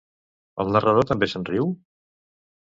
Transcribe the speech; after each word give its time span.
El 0.63 0.73
narrador 0.75 1.05
també 1.11 1.29
se'n 1.35 1.45
riu? 1.51 1.69